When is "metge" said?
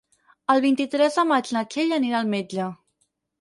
2.33-2.67